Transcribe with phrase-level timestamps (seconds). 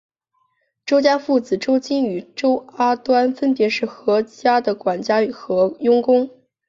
[0.83, 6.27] 周家父子周金与周阿瑞分别是何家的管家和佣工。